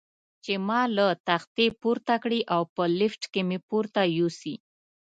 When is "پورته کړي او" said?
1.81-2.61